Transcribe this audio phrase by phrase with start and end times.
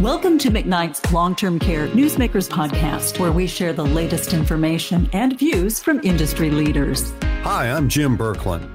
[0.00, 5.38] Welcome to McKnight's Long Term Care Newsmakers podcast, where we share the latest information and
[5.38, 7.12] views from industry leaders.
[7.22, 8.68] Hi, I'm Jim Berklan.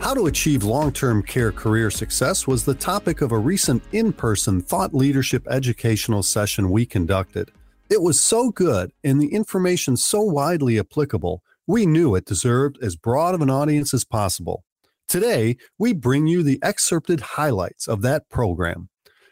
[0.00, 4.12] How to achieve long term care career success was the topic of a recent in
[4.12, 7.52] person thought leadership educational session we conducted.
[7.88, 12.96] It was so good and the information so widely applicable, we knew it deserved as
[12.96, 14.64] broad of an audience as possible.
[15.06, 18.88] Today, we bring you the excerpted highlights of that program.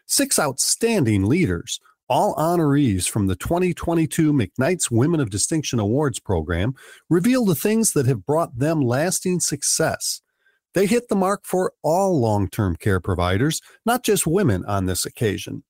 [0.06, 6.74] Six outstanding leaders, all honorees from the 2022 McKnight's Women of Distinction Awards program,
[7.08, 10.20] reveal the things that have brought them lasting success.
[10.74, 15.06] They hit the mark for all long term care providers, not just women on this
[15.06, 15.64] occasion.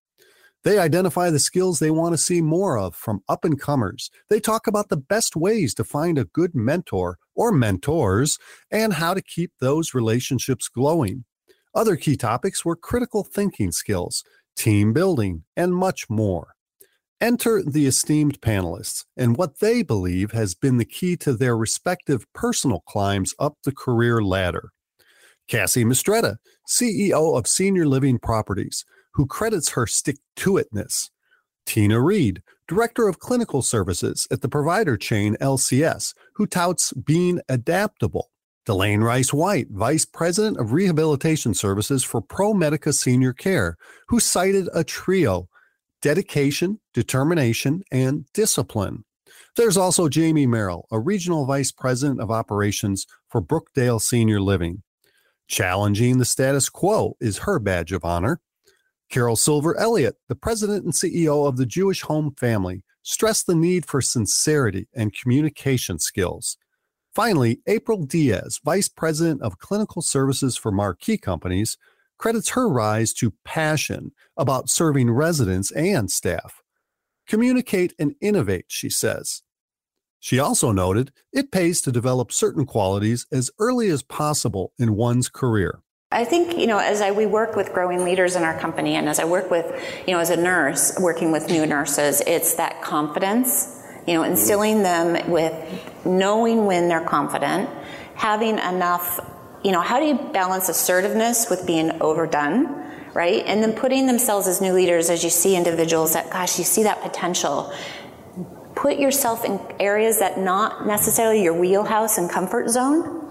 [0.65, 4.11] They identify the skills they want to see more of from up and comers.
[4.31, 8.39] They talk about the best ways to find a good mentor or mentors
[8.71, 11.25] and how to keep those relationships glowing.
[11.75, 14.25] Other key topics were critical thinking skills,
[14.57, 16.55] team building, and much more.
[17.21, 22.27] Enter the esteemed panelists and what they believe has been the key to their respective
[22.33, 24.73] personal climbs up the career ladder.
[25.47, 28.85] Cassie Mistretta, CEO of Senior Living Properties,
[29.15, 31.11] who credits her stick to itness.
[31.65, 38.32] Tina Reed, Director of Clinical Services at the provider chain LCS, who touts being adaptable.
[38.65, 43.77] Delane Rice White, Vice President of Rehabilitation Services for ProMedica Senior Care,
[44.09, 45.49] who cited a trio
[46.01, 49.05] dedication, determination, and discipline.
[49.57, 54.83] There's also Jamie Merrill, a Regional Vice President of Operations for Brookdale Senior Living.
[55.49, 58.41] Challenging the status quo is her badge of honor.
[59.11, 63.87] Carol Silver Elliott, the president and CEO of the Jewish Home Family, stressed the need
[63.87, 66.57] for sincerity and communication skills.
[67.15, 71.77] Finally, April Diaz, vice president of clinical services for Marquis companies,
[72.19, 76.63] credits her rise to passion about serving residents and staff.
[77.27, 79.43] Communicate and innovate, she says.
[80.21, 85.29] She also noted it pays to develop certain qualities as early as possible in one's
[85.29, 85.81] career.
[86.13, 89.09] I think, you know, as I, we work with growing leaders in our company and
[89.09, 89.67] as I work with,
[90.07, 94.83] you know, as a nurse working with new nurses, it's that confidence, you know, instilling
[94.83, 95.53] them with
[96.05, 97.71] knowing when they're confident,
[98.15, 99.21] having enough,
[99.65, 102.81] you know, how do you balance assertiveness with being overdone?
[103.15, 103.45] Right?
[103.47, 106.83] And then putting themselves as new leaders as you see individuals that, gosh, you see
[106.85, 107.73] that potential.
[108.75, 113.22] Put yourself in areas that not necessarily your wheelhouse and comfort zone,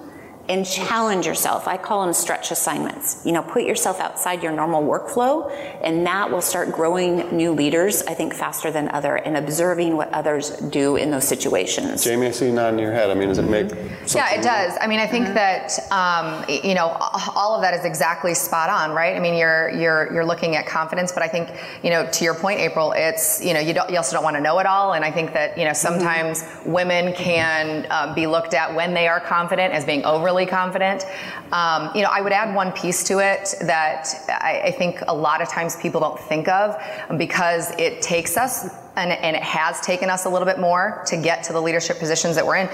[0.52, 1.66] and challenge yourself.
[1.66, 3.22] I call them stretch assignments.
[3.26, 5.50] You know, put yourself outside your normal workflow,
[5.82, 10.12] and that will start growing new leaders, I think, faster than other, and observing what
[10.14, 12.04] others do in those situations.
[12.04, 13.10] Jamie, I see you nodding your head.
[13.10, 14.18] I mean, does it make mm-hmm.
[14.18, 14.78] Yeah, it does.
[14.82, 15.36] I mean, I think mm-hmm.
[15.36, 16.98] that um, you know
[17.34, 19.16] all of that is exactly spot on, right?
[19.16, 21.50] I mean, you're you're you're looking at confidence, but I think
[21.82, 24.36] you know to your point, April, it's you know you don't you also don't want
[24.36, 26.72] to know it all, and I think that you know sometimes mm-hmm.
[26.74, 31.06] women can uh, be looked at when they are confident as being overly confident.
[31.52, 35.14] Um, you know, I would add one piece to it that I, I, think a
[35.14, 36.82] lot of times people don't think of
[37.18, 41.18] because it takes us, and, and it has taken us a little bit more to
[41.18, 42.70] get to the leadership positions that we're in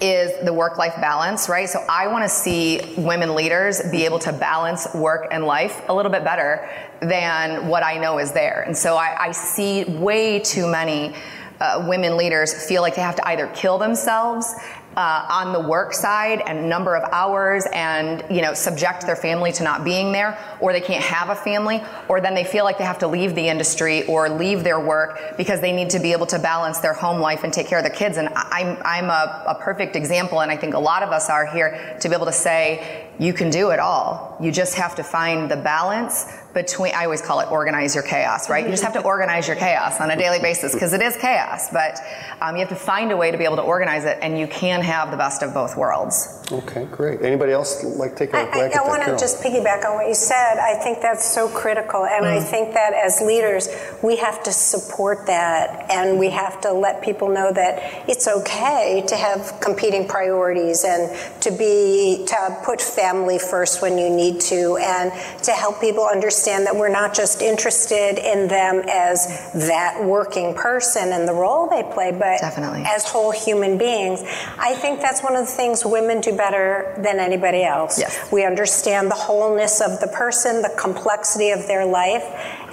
[0.00, 1.68] is the work life balance, right?
[1.68, 5.94] So I want to see women leaders be able to balance work and life a
[5.94, 6.70] little bit better
[7.00, 8.62] than what I know is there.
[8.66, 11.14] And so I, I see way too many
[11.60, 14.54] uh, women leaders feel like they have to either kill themselves
[14.96, 19.52] uh, on the work side and number of hours and you know subject their family
[19.52, 22.78] to not being there or they can't have a family or then they feel like
[22.78, 26.12] they have to leave the industry or leave their work because they need to be
[26.12, 28.16] able to balance their home life and take care of their kids.
[28.16, 31.46] And i'm, I'm a, a perfect example and i think a lot of us are
[31.46, 34.36] here to be able to say you can do it all.
[34.40, 38.48] You just have to find the balance between i always call it organize your chaos
[38.48, 38.64] right?
[38.64, 41.70] You just have to organize your chaos on a daily basis because it is chaos
[41.72, 41.98] but
[42.40, 44.46] um, you have to find a way to be able to organize it and you
[44.46, 46.46] can have the best of both worlds.
[46.50, 47.22] Okay great.
[47.22, 50.14] Anybody else like take a I, I, I want to just piggyback on what you
[50.14, 50.58] said.
[50.58, 52.38] I think that's so critical and mm.
[52.38, 53.68] i think that as leaders
[54.02, 59.04] we have to support that and we have to let people know that it's okay
[59.06, 61.02] to have competing priorities and
[61.42, 65.10] to be to put family first when you need to and
[65.42, 71.12] to help people understand that we're not just interested in them as that working person
[71.12, 72.82] and the role they play, but Definitely.
[72.86, 74.20] as whole human beings.
[74.58, 77.98] I think that's one of the things women do better than anybody else.
[77.98, 78.30] Yes.
[78.30, 82.24] We understand the wholeness of the person, the complexity of their life,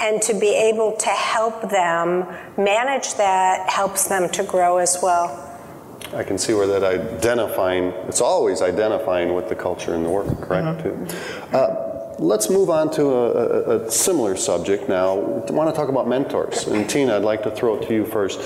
[0.01, 2.27] and to be able to help them
[2.57, 5.54] manage that helps them to grow as well.
[6.15, 10.27] I can see where that identifying, it's always identifying with the culture and the work,
[10.41, 10.79] correct?
[10.79, 11.55] Mm-hmm.
[11.55, 15.11] Uh, let's move on to a, a, a, similar subject now.
[15.13, 16.67] I want to talk about mentors.
[16.67, 18.39] And Tina, I'd like to throw it to you first.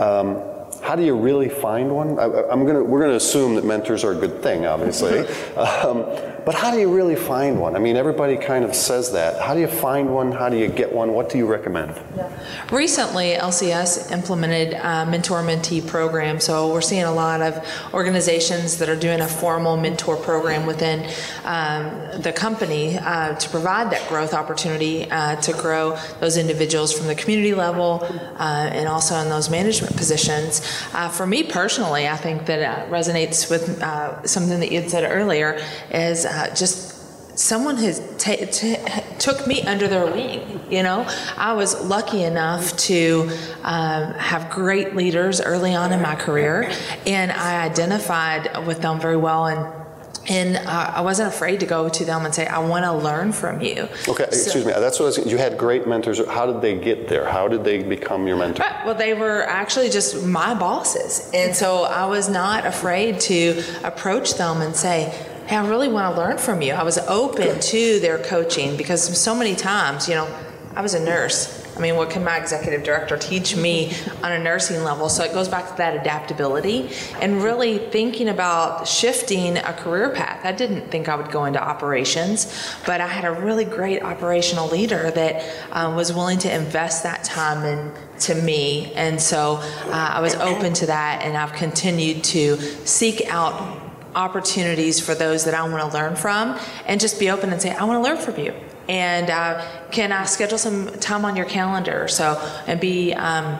[0.00, 0.42] Um,
[0.82, 2.18] how do you really find one?
[2.18, 5.20] I, am gonna, we're going to assume that mentors are a good thing, obviously.
[5.56, 6.04] um,
[6.44, 7.76] but how do you really find one?
[7.76, 9.40] I mean, everybody kind of says that.
[9.40, 10.32] How do you find one?
[10.32, 11.12] How do you get one?
[11.12, 12.00] What do you recommend?
[12.16, 12.30] Yeah.
[12.70, 16.40] Recently, LCS implemented a mentor mentee program.
[16.40, 21.08] So we're seeing a lot of organizations that are doing a formal mentor program within
[21.44, 27.06] um, the company uh, to provide that growth opportunity uh, to grow those individuals from
[27.06, 28.00] the community level
[28.38, 30.60] uh, and also in those management positions.
[30.92, 35.04] Uh, for me personally, I think that resonates with uh, something that you had said
[35.04, 35.60] earlier
[35.90, 38.76] is uh, just someone who t- t-
[39.18, 40.60] took me under their wing.
[40.70, 41.06] You know,
[41.36, 43.30] I was lucky enough to
[43.62, 46.70] um, have great leaders early on in my career,
[47.06, 49.82] and I identified with them very well and
[50.28, 53.32] and uh, I wasn't afraid to go to them and say, "I want to learn
[53.32, 54.72] from you." Okay, so, excuse me.
[54.72, 56.24] That's what I was, you had great mentors.
[56.26, 57.28] How did they get there?
[57.28, 58.64] How did they become your mentor?
[58.84, 64.34] Well, they were actually just my bosses, and so I was not afraid to approach
[64.34, 65.12] them and say,
[65.52, 69.02] "Hey, I really want to learn from you." I was open to their coaching because
[69.18, 70.26] so many times, you know,
[70.74, 74.38] I was a nurse I mean, what can my executive director teach me on a
[74.38, 75.08] nursing level?
[75.08, 76.90] So it goes back to that adaptability
[77.20, 80.44] and really thinking about shifting a career path.
[80.44, 84.68] I didn't think I would go into operations, but I had a really great operational
[84.68, 88.92] leader that um, was willing to invest that time in to me.
[88.94, 89.56] And so
[89.86, 93.81] uh, I was open to that, and I've continued to seek out
[94.14, 97.70] opportunities for those that I want to learn from and just be open and say,
[97.70, 98.54] I want to learn from you.
[98.88, 102.36] And uh, can I schedule some time on your calendar so
[102.66, 103.58] and be um,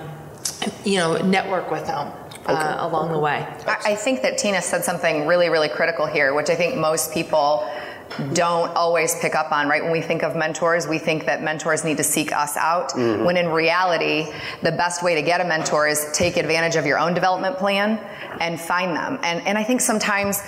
[0.84, 2.12] you know network with them
[2.46, 3.46] uh, along the way.
[3.66, 7.68] I think that Tina said something really really critical here, which I think most people
[8.32, 9.82] don't always pick up on, right?
[9.82, 12.90] When we think of mentors, we think that mentors need to seek us out.
[12.90, 13.24] Mm-hmm.
[13.24, 14.32] When in reality,
[14.62, 17.98] the best way to get a mentor is take advantage of your own development plan
[18.40, 19.18] and find them.
[19.22, 20.40] And, and I think sometimes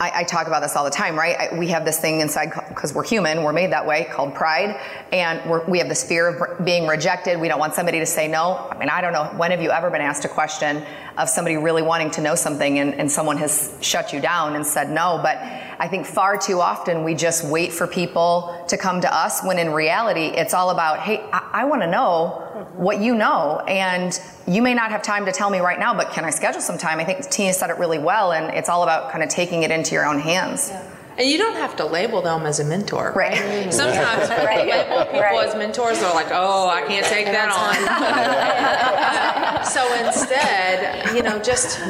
[0.00, 1.36] I, I, talk about this all the time, right?
[1.52, 4.78] I, we have this thing inside because we're human, we're made that way, called pride,
[5.12, 7.40] and we have this fear of being rejected.
[7.40, 8.68] We don't want somebody to say no.
[8.70, 9.32] I mean, I don't know.
[9.36, 10.84] When have you ever been asked a question
[11.16, 14.66] of somebody really wanting to know something and, and someone has shut you down and
[14.66, 15.18] said no?
[15.22, 15.38] But
[15.78, 19.58] I think far too often we just wait for people to come to us when
[19.58, 23.60] in reality it's all about, hey, I, I want to know what you know.
[23.68, 26.60] And you may not have time to tell me right now, but can I schedule
[26.60, 26.98] some time?
[26.98, 29.70] I think Tina said it really well, and it's all about kind of taking it
[29.70, 30.70] into your own hands.
[30.70, 30.95] Yeah.
[31.18, 33.14] And you don't have to label them as a mentor.
[33.16, 33.40] Right.
[33.40, 33.72] right?
[33.72, 34.66] Sometimes right.
[34.68, 35.48] label people right.
[35.48, 39.64] as mentors, they're like, oh, I can't take that on.
[39.74, 41.80] so instead, you know, just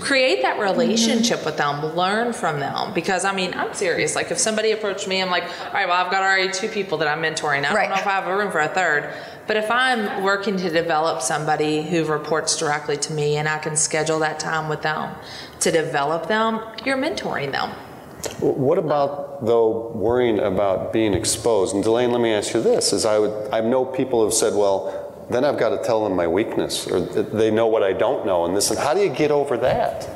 [0.00, 2.94] create that relationship with them, learn from them.
[2.94, 4.14] Because I mean, I'm serious.
[4.14, 6.96] Like if somebody approached me, I'm like, all right, well, I've got already two people
[6.98, 7.64] that I'm mentoring.
[7.64, 9.12] I don't know if I have a room for a third.
[9.46, 13.76] But if I'm working to develop somebody who reports directly to me and I can
[13.76, 15.14] schedule that time with them
[15.60, 17.70] to develop them, you're mentoring them.
[18.40, 21.74] What about though worrying about being exposed?
[21.74, 24.54] And Delane, let me ask you this: Is I would I know people have said,
[24.54, 28.26] well, then I've got to tell them my weakness, or they know what I don't
[28.26, 28.70] know, and this.
[28.70, 30.08] And how do you get over that?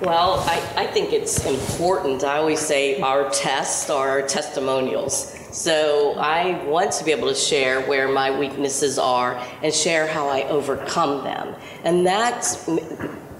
[0.00, 2.22] Well, I, I think it's important.
[2.22, 5.34] I always say our tests are our testimonials.
[5.50, 10.28] So I want to be able to share where my weaknesses are and share how
[10.28, 11.56] I overcome them.
[11.82, 12.44] And that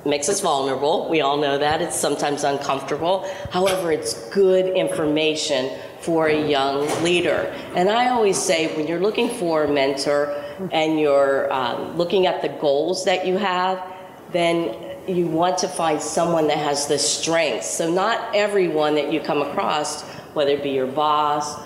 [0.09, 1.09] makes us vulnerable.
[1.09, 1.83] We all know that.
[1.83, 3.31] It's sometimes uncomfortable.
[3.51, 7.55] However, it's good information for a young leader.
[7.77, 10.35] And I always say when you're looking for a mentor
[10.73, 13.83] and you're um, looking at the goals that you have,
[14.33, 14.75] then
[15.07, 17.69] you want to find someone that has the strengths.
[17.69, 20.03] So, not everyone that you come across,
[20.35, 21.59] whether it be your boss,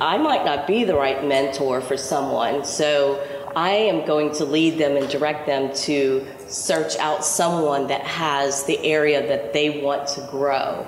[0.00, 2.64] I might not be the right mentor for someone.
[2.64, 3.24] So,
[3.56, 8.64] I am going to lead them and direct them to search out someone that has
[8.64, 10.86] the area that they want to grow.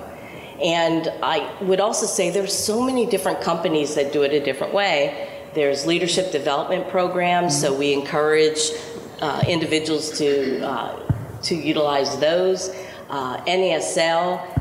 [0.63, 4.73] And I would also say there's so many different companies that do it a different
[4.73, 5.29] way.
[5.55, 8.71] There's leadership development programs, so we encourage
[9.21, 10.99] uh, individuals to uh,
[11.43, 12.75] to utilize those.
[13.11, 13.43] Uh,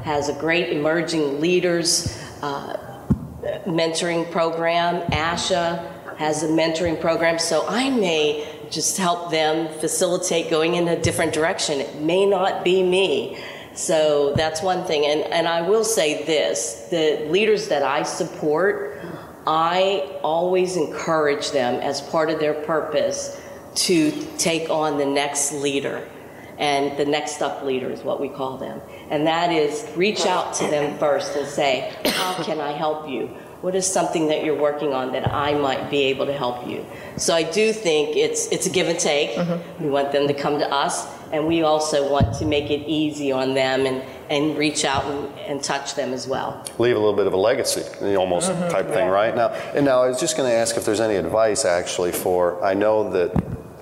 [0.04, 2.76] has a great emerging leaders uh,
[3.66, 5.02] mentoring program.
[5.12, 11.02] ASHA has a mentoring program, so I may just help them facilitate going in a
[11.02, 11.80] different direction.
[11.80, 13.40] It may not be me.
[13.74, 15.08] So that's one thing.
[15.08, 19.04] And, and I will say this the leaders that I support,
[19.48, 23.42] I always encourage them as part of their purpose
[23.88, 26.08] to take on the next leader
[26.60, 28.80] and the next up leader is what we call them.
[29.10, 33.36] And that is reach out to them first and say, How can I help you?
[33.62, 36.84] What is something that you're working on that I might be able to help you?
[37.18, 39.32] So I do think it's it's a give and take.
[39.32, 39.84] Mm-hmm.
[39.84, 43.32] We want them to come to us, and we also want to make it easy
[43.32, 46.66] on them and, and reach out and, and touch them as well.
[46.80, 47.84] leave a little bit of a legacy,
[48.16, 48.70] almost mm-hmm.
[48.70, 49.36] type thing, right?
[49.36, 52.64] Now, and now I was just going to ask if there's any advice actually for.
[52.64, 53.32] I know that,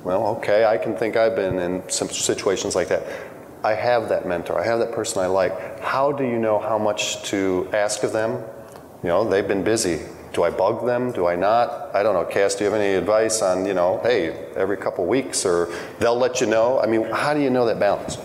[0.03, 3.07] well, okay, I can think I've been in some situations like that.
[3.63, 4.59] I have that mentor.
[4.59, 5.79] I have that person I like.
[5.79, 8.43] How do you know how much to ask of them?
[9.03, 10.01] You know, they've been busy.
[10.33, 11.11] Do I bug them?
[11.11, 11.89] Do I not?
[11.95, 12.25] I don't know.
[12.25, 16.17] Cass, do you have any advice on, you know, hey, every couple weeks or they'll
[16.17, 16.79] let you know?
[16.79, 18.17] I mean, how do you know that balance?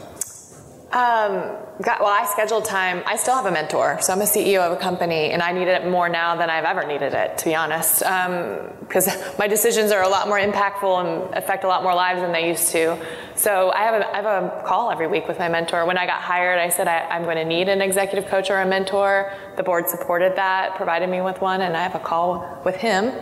[0.92, 3.02] Um, got, well, I scheduled time.
[3.06, 5.66] I still have a mentor, so I'm a CEO of a company, and I need
[5.66, 8.02] it more now than I've ever needed it, to be honest.
[8.02, 12.20] Um, because my decisions are a lot more impactful and affect a lot more lives
[12.20, 12.98] than they used to.
[13.34, 15.84] So I have a, I have a call every week with my mentor.
[15.84, 18.60] When I got hired, I said I, I'm going to need an executive coach or
[18.60, 19.32] a mentor.
[19.56, 23.12] The board supported that, provided me with one, and I have a call with him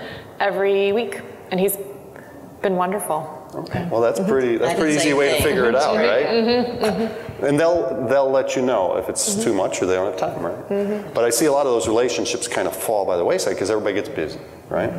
[0.40, 1.78] every week, and he's
[2.60, 3.38] been wonderful.
[3.54, 3.86] Okay.
[3.90, 4.56] Well, that's pretty.
[4.56, 7.31] That's I pretty easy same way to figure it out, right?
[7.42, 9.42] And they'll they'll let you know if it's mm-hmm.
[9.42, 10.68] too much or they don't have time, right?
[10.68, 11.12] Mm-hmm.
[11.12, 13.70] But I see a lot of those relationships kind of fall by the wayside because
[13.70, 14.38] everybody gets busy,
[14.72, 14.92] right?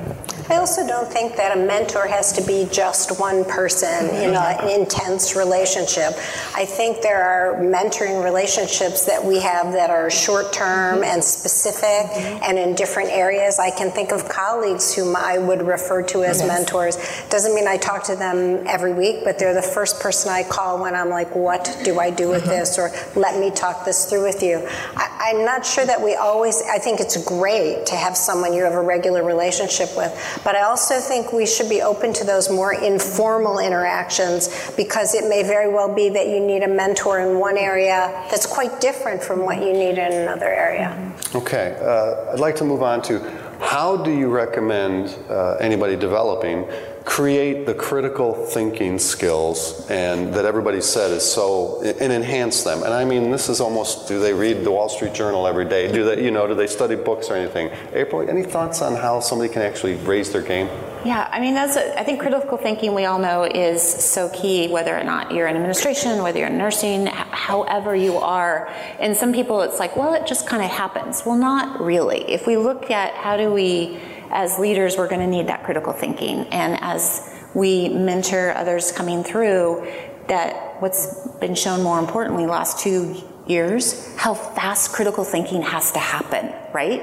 [0.50, 4.36] I also don't think that a mentor has to be just one person in an
[4.36, 4.82] mm-hmm.
[4.82, 6.13] intense relationship.
[6.53, 11.03] I think there are mentoring relationships that we have that are short term mm-hmm.
[11.06, 12.44] and specific mm-hmm.
[12.44, 13.58] and in different areas.
[13.58, 16.98] I can think of colleagues whom I would refer to as mentors.
[17.30, 20.82] Doesn't mean I talk to them every week, but they're the first person I call
[20.82, 22.77] when I'm like, what do I do with this?
[22.77, 24.68] Or let me talk this through with you.
[24.98, 28.63] I, I'm not sure that we always, I think it's great to have someone you
[28.63, 29.62] have a regular relationship
[29.96, 35.13] with, but I also think we should be open to those more informal interactions because
[35.13, 38.82] it may very well be that you need a mentor in one area that's quite
[38.82, 41.13] different from what you need in another area.
[41.36, 41.77] Okay.
[41.79, 43.20] Uh, I'd like to move on to
[43.63, 46.67] how do you recommend uh, anybody developing
[47.05, 52.84] create the critical thinking skills and that everybody said is so and enhance them?
[52.84, 55.91] And i mean this is almost do they read the wall street journal every day?
[55.91, 57.72] Do they you know do they study books or anything?
[57.93, 60.70] April any thoughts on how somebody can actually raise their game
[61.05, 64.69] Yeah, I mean, that's, a, I think critical thinking, we all know, is so key,
[64.69, 68.69] whether or not you're in administration, whether you're in nursing, however you are.
[69.00, 71.24] And some people, it's like, well, it just kind of happens.
[71.25, 72.22] Well, not really.
[72.31, 75.91] If we look at how do we, as leaders, we're going to need that critical
[75.91, 76.48] thinking.
[76.53, 79.86] And as we mentor others coming through,
[80.29, 86.00] that what's been shown more importantly last two years, how fast critical thinking has to
[86.00, 87.01] happen, right?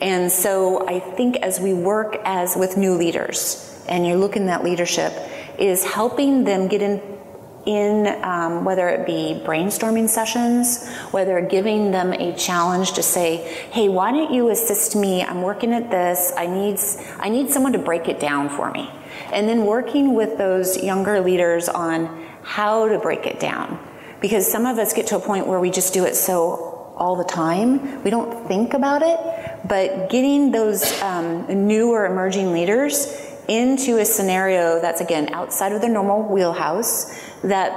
[0.00, 4.64] And so I think as we work as with new leaders, and you're looking at
[4.64, 5.12] leadership,
[5.58, 7.02] is helping them get in
[7.66, 13.36] in um, whether it be brainstorming sessions, whether giving them a challenge to say,
[13.70, 15.22] "Hey, why don't you assist me?
[15.22, 16.32] I'm working at this.
[16.38, 16.78] I need
[17.18, 18.90] I need someone to break it down for me,"
[19.30, 23.78] and then working with those younger leaders on how to break it down,
[24.22, 27.16] because some of us get to a point where we just do it so all
[27.16, 28.02] the time.
[28.02, 29.18] We don't think about it,
[29.70, 33.16] but getting those um, newer emerging leaders
[33.48, 37.72] into a scenario that's again outside of their normal wheelhouse that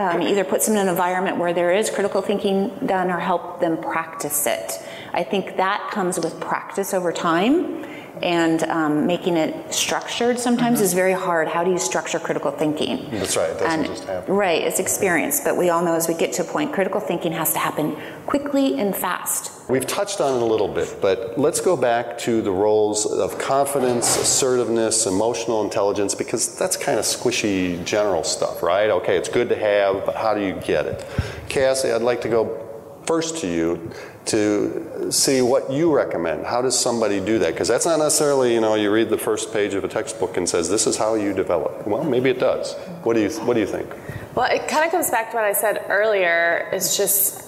[0.00, 3.60] um, either puts them in an environment where there is critical thinking done or help
[3.60, 4.72] them practice it.
[5.12, 7.84] I think that comes with practice over time
[8.22, 11.48] and um, making it structured sometimes is very hard.
[11.48, 13.10] How do you structure critical thinking?
[13.10, 14.34] That's right, it doesn't And- just happen.
[14.34, 17.32] Right, it's experience, but we all know as we get to a point, critical thinking
[17.32, 17.96] has to happen
[18.26, 19.51] quickly and fast.
[19.68, 23.38] We've touched on it a little bit, but let's go back to the roles of
[23.38, 28.90] confidence, assertiveness, emotional intelligence, because that's kind of squishy general stuff, right?
[28.90, 31.06] Okay, it's good to have, but how do you get it?
[31.48, 32.58] Cassie, I'd like to go
[33.06, 33.90] first to you
[34.24, 36.46] to see what you recommend.
[36.46, 37.52] How does somebody do that?
[37.52, 40.48] Because that's not necessarily, you know, you read the first page of a textbook and
[40.48, 41.86] says, this is how you develop.
[41.86, 42.74] Well, maybe it does.
[43.02, 43.88] What do you, what do you think?
[44.34, 46.68] Well, it kind of comes back to what I said earlier.
[46.72, 47.41] It's just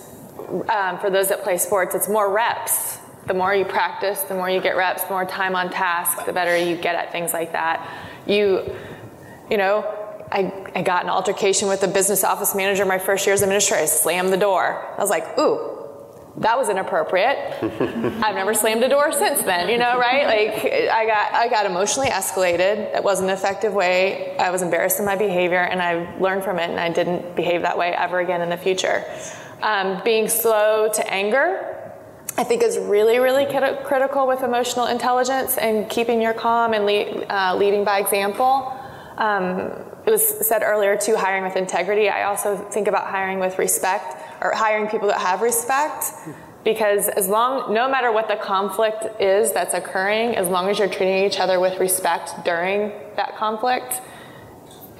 [0.68, 2.98] um, for those that play sports, it's more reps.
[3.26, 6.32] The more you practice, the more you get reps, the more time on task, the
[6.32, 7.88] better you get at things like that.
[8.26, 8.74] You,
[9.50, 9.82] you know,
[10.30, 13.82] I, I got an altercation with the business office manager my first year as administrator.
[13.82, 14.94] I slammed the door.
[14.96, 15.74] I was like, ooh,
[16.38, 17.62] that was inappropriate.
[17.62, 20.26] I've never slammed a door since then, you know, right?
[20.26, 22.94] Like I got I got emotionally escalated.
[22.96, 24.36] It wasn't an effective way.
[24.38, 27.62] I was embarrassed in my behavior and I learned from it and I didn't behave
[27.62, 29.04] that way ever again in the future.
[29.64, 31.74] Um, being slow to anger,
[32.36, 36.84] I think is really, really crit- critical with emotional intelligence and keeping your calm and
[36.84, 38.78] le- uh, leading by example.
[39.16, 39.72] Um,
[40.04, 42.10] it was said earlier too, hiring with integrity.
[42.10, 46.12] I also think about hiring with respect or hiring people that have respect
[46.62, 50.88] because as long no matter what the conflict is that's occurring as long as you're
[50.88, 54.02] treating each other with respect during that conflict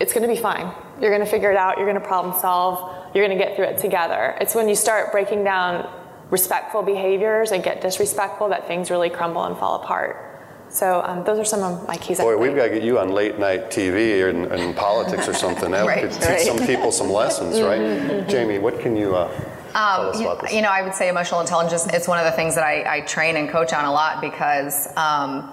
[0.00, 2.38] it's going to be fine you're going to figure it out you're going to problem
[2.40, 5.88] solve you're going to get through it together it's when you start breaking down
[6.30, 10.34] respectful behaviors and get disrespectful that things really crumble and fall apart
[10.74, 12.18] so um, those are some of my keys.
[12.18, 15.70] Boy, we've got to get you on late night TV and, and politics or something.
[15.70, 16.40] That right, could teach right.
[16.40, 17.78] some people some lessons, right?
[17.78, 18.28] Mm-hmm, mm-hmm.
[18.28, 19.28] Jamie, what can you uh,
[19.72, 20.52] tell us you, about this?
[20.52, 21.86] you know, I would say emotional intelligence.
[21.92, 24.88] It's one of the things that I, I train and coach on a lot because.
[24.96, 25.52] Um,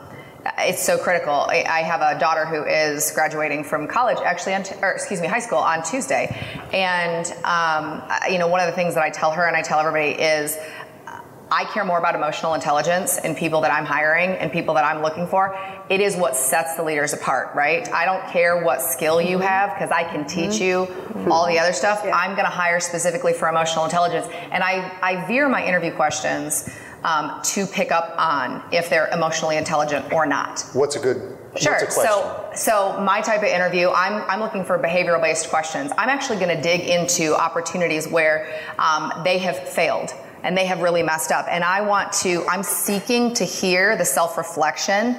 [0.60, 1.33] it's so critical.
[1.33, 5.21] I I have a daughter who is graduating from college, actually, on t- or excuse
[5.21, 6.36] me, high school on Tuesday,
[6.74, 9.62] and um, I- you know, one of the things that I tell her and I
[9.62, 10.57] tell everybody is.
[11.07, 11.19] Uh,
[11.53, 15.01] I care more about emotional intelligence in people that I'm hiring and people that I'm
[15.01, 15.60] looking for.
[15.89, 17.91] It is what sets the leaders apart, right?
[17.91, 19.48] I don't care what skill you mm-hmm.
[19.48, 21.25] have because I can teach mm-hmm.
[21.25, 22.05] you all the other stuff.
[22.05, 24.27] I'm going to hire specifically for emotional intelligence.
[24.50, 26.69] And I, I veer my interview questions
[27.03, 30.63] um, to pick up on if they're emotionally intelligent or not.
[30.74, 31.74] What's a good Sure.
[31.74, 32.53] What's a question?
[32.55, 35.91] So, so my type of interview, I'm, I'm looking for behavioral based questions.
[35.98, 40.81] I'm actually going to dig into opportunities where um, they have failed and they have
[40.81, 41.46] really messed up.
[41.50, 45.17] And I want to, I'm seeking to hear the self reflection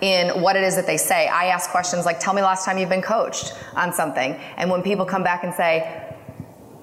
[0.00, 1.28] in what it is that they say.
[1.28, 4.34] I ask questions like, tell me last time you've been coached on something.
[4.56, 6.04] And when people come back and say,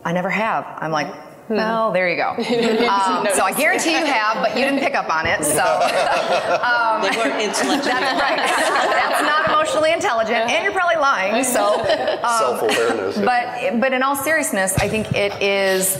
[0.05, 1.13] I never have, I'm like,
[1.49, 2.35] well, there you go.
[2.85, 5.43] Um, so I guarantee you have, but you didn't pick up on it.
[5.43, 5.61] So
[6.63, 8.37] um, They weren't intellectually that's right.
[8.37, 11.43] That's not emotionally intelligent, and you're probably lying.
[11.43, 11.79] So,
[12.23, 13.17] um, Self-awareness.
[13.19, 15.97] but but in all seriousness, I think it is.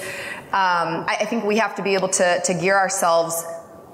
[0.53, 3.43] Um, I, I think we have to be able to to gear ourselves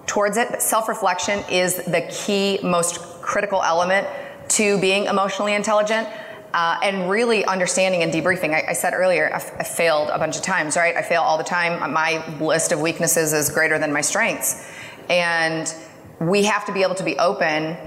[0.05, 0.49] towards it.
[0.51, 4.07] But Self reflection is the key, most critical element
[4.49, 6.07] to being emotionally intelligent.
[6.53, 8.53] Uh, and really understanding and debriefing.
[8.53, 10.97] I, I said earlier, I've, I failed a bunch of times, right?
[10.97, 11.93] I fail all the time.
[11.93, 14.69] My list of weaknesses is greater than my strengths.
[15.09, 15.73] And
[16.19, 17.77] we have to be able to be open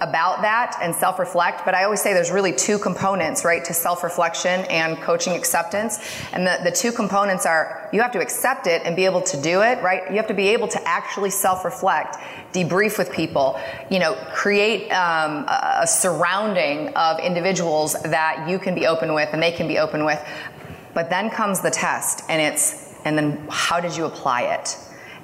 [0.00, 1.64] about that and self reflect.
[1.64, 5.98] But I always say there's really two components, right, to self reflection and coaching acceptance.
[6.32, 9.40] And the, the two components are you have to accept it and be able to
[9.40, 10.08] do it, right?
[10.10, 12.16] You have to be able to actually self reflect,
[12.52, 13.58] debrief with people,
[13.90, 19.30] you know, create um, a, a surrounding of individuals that you can be open with
[19.32, 20.22] and they can be open with.
[20.94, 24.76] But then comes the test, and it's, and then how did you apply it?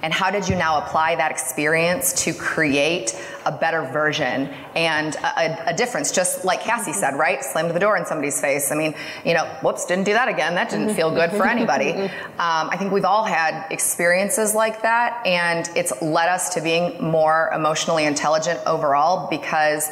[0.05, 5.41] And how did you now apply that experience to create a better version and a,
[5.41, 6.13] a, a difference?
[6.13, 7.43] Just like Cassie said, right?
[7.43, 8.71] Slammed the door in somebody's face.
[8.71, 10.57] I mean, you know, whoops, didn't do that again.
[10.57, 12.11] That didn't feel good for anybody.
[12.35, 17.01] Um, I think we've all had experiences like that, and it's led us to being
[17.01, 19.89] more emotionally intelligent overall because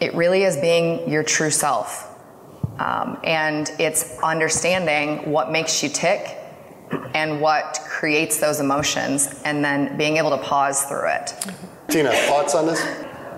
[0.00, 2.08] it really is being your true self.
[2.78, 6.35] Um, and it's understanding what makes you tick
[7.14, 11.34] and what creates those emotions and then being able to pause through it.
[11.88, 12.82] Tina, thoughts on this?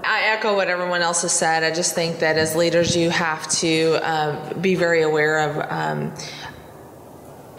[0.04, 1.62] I echo what everyone else has said.
[1.64, 5.70] I just think that as leaders, you have to um, be very aware of.
[5.70, 6.14] Um,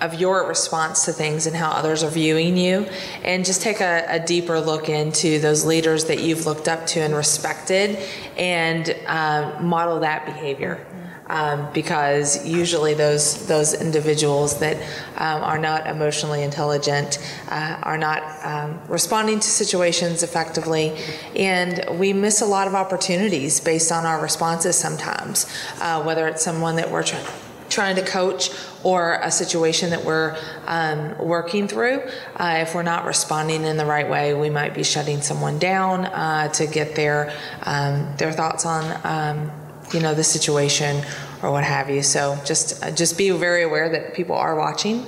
[0.01, 2.87] of your response to things and how others are viewing you,
[3.21, 7.01] and just take a, a deeper look into those leaders that you've looked up to
[7.01, 7.99] and respected,
[8.37, 10.87] and uh, model that behavior
[11.29, 14.77] um, because usually those those individuals that
[15.17, 20.95] um, are not emotionally intelligent uh, are not um, responding to situations effectively,
[21.35, 25.45] and we miss a lot of opportunities based on our responses sometimes,
[25.81, 27.25] uh, whether it's someone that we're trying
[27.69, 28.49] trying to coach
[28.83, 32.01] or a situation that we're um, working through.
[32.35, 36.05] Uh, if we're not responding in the right way, we might be shutting someone down
[36.05, 37.31] uh, to get their
[37.63, 39.51] um, their thoughts on um,
[39.93, 41.03] you know the situation
[41.41, 42.03] or what have you.
[42.03, 45.05] So just just be very aware that people are watching.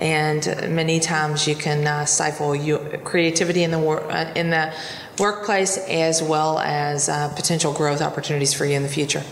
[0.00, 0.44] And
[0.74, 4.74] many times you can uh, stifle you, creativity in the wor- uh, in the
[5.18, 9.22] workplace as well as uh, potential growth opportunities for you in the future.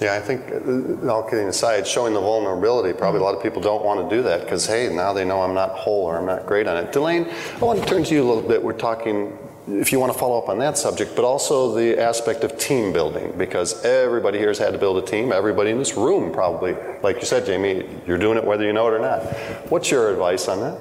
[0.00, 3.60] Yeah, I think, uh, all kidding aside, showing the vulnerability, probably a lot of people
[3.60, 6.26] don't want to do that because, hey, now they know I'm not whole or I'm
[6.26, 6.92] not great on it.
[6.92, 7.26] Delane,
[7.60, 8.62] I want to turn to you a little bit.
[8.62, 9.36] We're talking,
[9.70, 12.92] if you want to follow up on that subject, but also the aspect of team
[12.92, 15.30] building because everybody here has had to build a team.
[15.30, 18.88] Everybody in this room probably, like you said, Jamie, you're doing it whether you know
[18.88, 19.22] it or not.
[19.70, 20.80] What's your advice on that?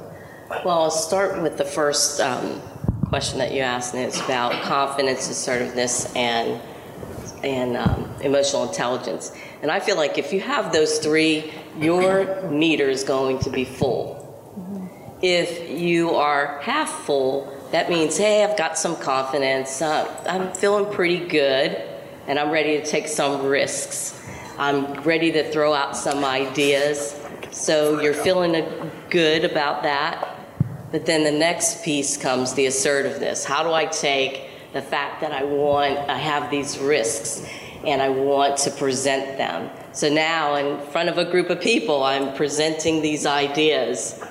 [0.63, 2.61] Well, I'll start with the first um,
[3.07, 6.61] question that you asked, and it's about confidence, assertiveness, and
[7.43, 9.31] and um, emotional intelligence.
[9.61, 13.65] And I feel like if you have those three, your meter is going to be
[13.65, 14.23] full.
[15.21, 20.91] If you are half full, that means, hey, I've got some confidence, uh, I'm feeling
[20.93, 21.81] pretty good,
[22.27, 24.19] and I'm ready to take some risks.
[24.57, 27.19] I'm ready to throw out some ideas.
[27.51, 30.35] So you're feeling good about that.
[30.91, 33.43] But then the next piece comes the assertiveness.
[33.43, 37.45] How do I take the fact that I want, I have these risks
[37.85, 39.69] and I want to present them?
[39.91, 44.23] So now, in front of a group of people, I'm presenting these ideas.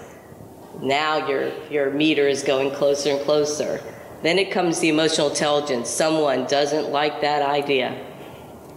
[0.81, 3.81] Now your, your meter is going closer and closer.
[4.23, 5.89] Then it comes the emotional intelligence.
[5.89, 8.05] Someone doesn't like that idea.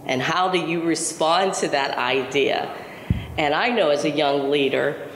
[0.06, 2.74] And how do you respond to that idea?
[3.36, 5.08] And I know as a young leader,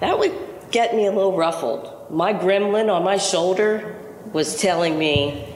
[0.00, 0.34] that would
[0.70, 2.10] get me a little ruffled.
[2.10, 3.96] My gremlin on my shoulder
[4.32, 5.48] was telling me,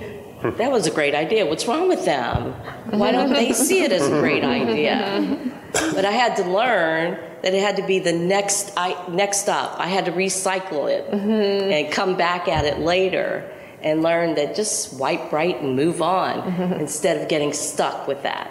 [0.42, 1.44] that was a great idea.
[1.46, 2.52] What's wrong with them?
[2.90, 5.54] Why don't they see it as a great idea?
[5.72, 9.78] But I had to learn that it had to be the next I, next up.
[9.78, 11.70] I had to recycle it mm-hmm.
[11.72, 13.50] and come back at it later
[13.82, 16.72] and learn that just wipe right and move on mm-hmm.
[16.74, 18.50] instead of getting stuck with that.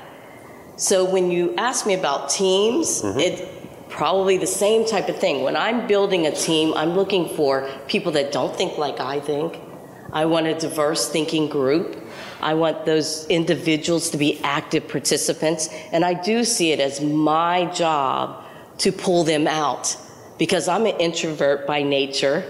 [0.77, 3.19] So when you ask me about teams, mm-hmm.
[3.19, 5.43] it probably the same type of thing.
[5.43, 9.59] When I'm building a team, I'm looking for people that don't think like I think.
[10.11, 12.06] I want a diverse thinking group.
[12.41, 15.69] I want those individuals to be active participants.
[15.91, 18.43] And I do see it as my job
[18.79, 19.97] to pull them out
[20.37, 22.43] because I'm an introvert by nature.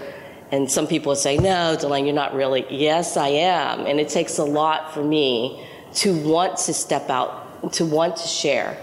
[0.50, 2.66] And some people say, no, Delane, you're not really.
[2.70, 3.86] Yes, I am.
[3.86, 8.28] And it takes a lot for me to want to step out, to want to
[8.28, 8.78] share.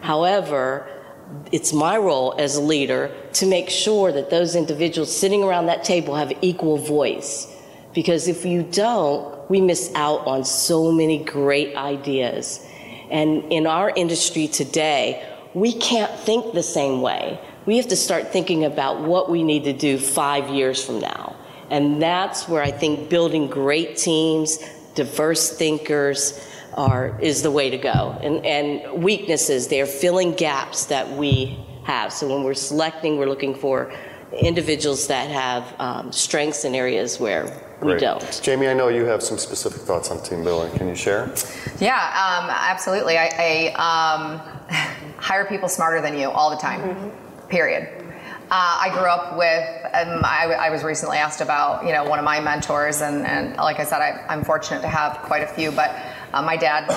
[0.00, 0.88] However,
[1.52, 5.84] it's my role as a leader to make sure that those individuals sitting around that
[5.84, 7.52] table have equal voice.
[7.94, 12.64] Because if you don't, we miss out on so many great ideas.
[13.10, 17.40] And in our industry today, we can't think the same way.
[17.64, 21.36] We have to start thinking about what we need to do five years from now.
[21.70, 24.58] And that's where I think building great teams,
[24.94, 26.40] diverse thinkers,
[26.74, 28.18] are, is the way to go.
[28.22, 32.12] And, and weaknesses, they're filling gaps that we have.
[32.12, 33.92] So when we're selecting, we're looking for
[34.32, 37.44] individuals that have um, strengths in areas where
[37.80, 38.00] we Great.
[38.00, 38.40] don't.
[38.42, 40.76] Jamie, I know you have some specific thoughts on team building.
[40.78, 41.32] Can you share?
[41.78, 43.18] Yeah, um, absolutely.
[43.18, 44.38] I, I um,
[45.18, 46.80] hire people smarter than you all the time.
[46.80, 47.48] Mm-hmm.
[47.48, 47.88] Period.
[48.48, 49.84] Uh, I grew up with.
[49.92, 53.56] Um, I, I, was recently asked about, you know, one of my mentors, and, and
[53.56, 55.72] like I said, I, am fortunate to have quite a few.
[55.72, 55.96] But
[56.32, 56.88] uh, my dad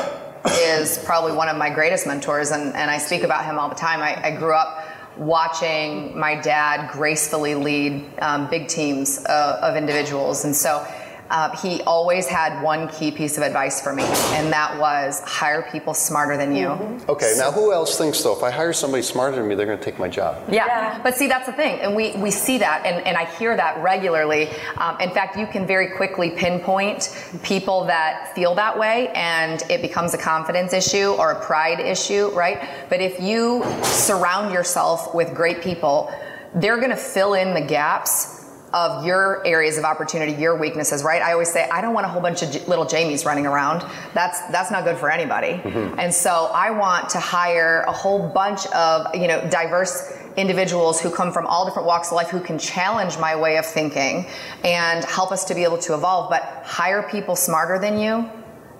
[0.62, 3.76] is probably one of my greatest mentors, and, and I speak about him all the
[3.76, 4.00] time.
[4.02, 4.79] I, I grew up
[5.20, 10.86] watching my dad gracefully lead um, big teams uh, of individuals, and so
[11.30, 15.68] uh, he always had one key piece of advice for me, and that was hire
[15.72, 16.68] people smarter than you.
[16.68, 17.10] Mm-hmm.
[17.10, 18.36] Okay, now who else thinks though?
[18.36, 20.44] If I hire somebody smarter than me, they're going to take my job.
[20.50, 20.66] Yeah.
[20.66, 21.02] yeah.
[21.04, 23.78] but see, that's the thing, and we, we see that, and, and I hear that
[23.84, 24.50] regularly.
[24.78, 29.82] Um, in fact, you can very quickly pinpoint people that feel that way, and it
[29.82, 32.68] becomes a confidence issue or a pride issue, right?
[32.90, 36.12] But if you surround yourself with great people,
[36.56, 38.39] they're going to fill in the gaps
[38.74, 41.22] of your areas of opportunity, your weaknesses, right?
[41.22, 43.86] I always say I don't want a whole bunch of little Jamies running around.
[44.14, 45.54] That's that's not good for anybody.
[45.54, 46.00] Mm-hmm.
[46.00, 51.10] And so I want to hire a whole bunch of, you know, diverse individuals who
[51.10, 54.26] come from all different walks of life who can challenge my way of thinking
[54.64, 58.30] and help us to be able to evolve, but hire people smarter than you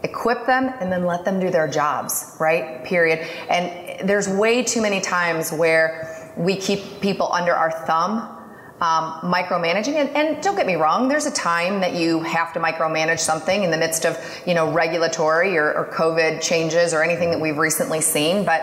[0.04, 2.84] equip them and then let them do their jobs, right?
[2.86, 3.28] Period.
[3.50, 8.39] And there's way too many times where we keep people under our thumb
[8.82, 9.96] um, micromanaging.
[9.96, 13.64] And, and, don't get me wrong, there's a time that you have to micromanage something
[13.64, 17.58] in the midst of, you know, regulatory or, or COVID changes or anything that we've
[17.58, 18.46] recently seen.
[18.46, 18.62] But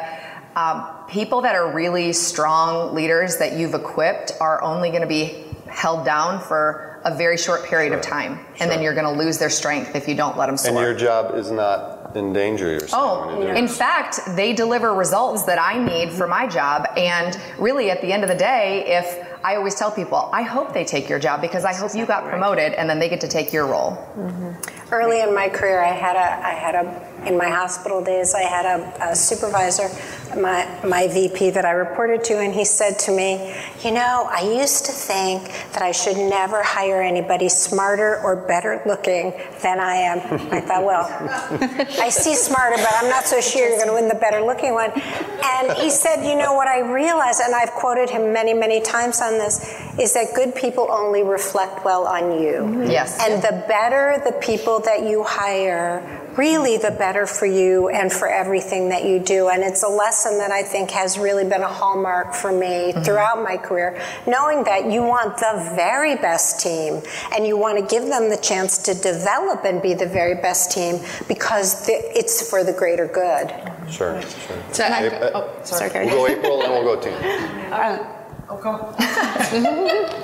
[0.56, 5.44] um, people that are really strong leaders that you've equipped are only going to be
[5.68, 7.98] held down for a very short period sure.
[7.98, 8.32] of time.
[8.32, 8.68] And sure.
[8.68, 10.72] then you're going to lose their strength if you don't let them soar.
[10.72, 13.28] And your job is not endanger yourself.
[13.28, 16.86] Oh, in fact, they deliver results that I need for my job.
[16.96, 20.72] And really, at the end of the day, if I always tell people, I hope
[20.72, 23.28] they take your job because I hope you got promoted and then they get to
[23.28, 23.92] take your role.
[24.16, 24.85] Mm-hmm.
[24.92, 28.42] Early in my career, I had a, I had a, in my hospital days, I
[28.42, 29.88] had a, a supervisor,
[30.40, 34.42] my, my VP that I reported to, and he said to me, You know, I
[34.42, 39.94] used to think that I should never hire anybody smarter or better looking than I
[39.96, 40.18] am.
[40.52, 41.06] I thought, Well,
[42.00, 44.72] I see smarter, but I'm not so sure you're going to win the better looking
[44.74, 44.92] one.
[44.94, 49.20] And he said, You know what I realized, and I've quoted him many, many times
[49.20, 52.54] on this, is that good people only reflect well on you.
[52.54, 52.90] Mm-hmm.
[52.90, 53.18] Yes.
[53.20, 58.28] And the better the people that you hire really the better for you and for
[58.28, 59.48] everything that you do.
[59.48, 63.02] And it's a lesson that I think has really been a hallmark for me mm-hmm.
[63.02, 67.02] throughout my career, knowing that you want the very best team
[67.34, 70.70] and you want to give them the chance to develop and be the very best
[70.70, 73.50] team because it's for the greater good.
[73.90, 74.62] Sure, sure.
[74.72, 76.06] So, I, oh, sorry.
[76.06, 78.12] We'll go April and we'll go team.
[78.48, 78.70] Uh, Okay.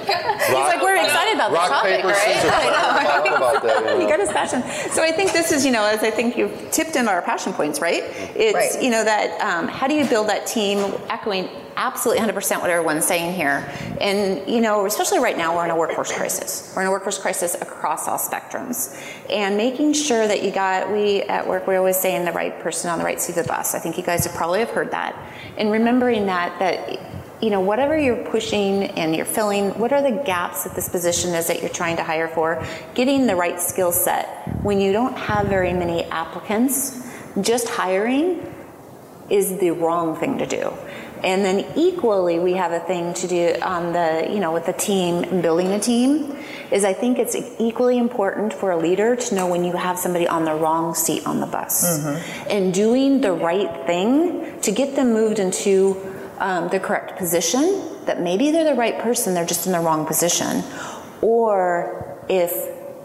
[0.43, 2.35] He's like, we're excited about rock, the topic, paper, right?
[2.35, 2.51] Scissors.
[2.55, 3.37] I know.
[3.37, 4.01] about that, you, know.
[4.01, 4.63] you got his passion.
[4.93, 7.53] So I think this is, you know, as I think you've tipped into our passion
[7.53, 8.03] points, right?
[8.35, 8.83] It's, right.
[8.83, 13.07] you know, that um, how do you build that team, echoing absolutely 100% what everyone's
[13.07, 13.71] saying here.
[14.01, 16.73] And, you know, especially right now, we're in a workforce crisis.
[16.75, 19.01] We're in a workforce crisis across all spectrums.
[19.31, 22.91] And making sure that you got, we at work, we're always saying the right person
[22.91, 23.75] on the right seat of the bus.
[23.75, 25.17] I think you guys have probably have heard that.
[25.57, 27.12] And remembering that, that
[27.43, 31.35] you know, whatever you're pushing and you're filling, what are the gaps that this position
[31.35, 32.65] is that you're trying to hire for?
[32.95, 34.63] Getting the right skill set.
[34.63, 37.05] When you don't have very many applicants,
[37.41, 38.47] just hiring
[39.29, 40.73] is the wrong thing to do.
[41.25, 44.73] And then equally, we have a thing to do on the, you know, with the
[44.73, 46.37] team and building a team,
[46.71, 50.27] is I think it's equally important for a leader to know when you have somebody
[50.27, 52.01] on the wrong seat on the bus.
[52.01, 52.51] Mm-hmm.
[52.51, 56.12] And doing the right thing to get them moved into
[56.43, 60.05] um, the correct position, that maybe they're the right person, they're just in the wrong
[60.05, 60.63] position.
[61.23, 62.53] Or if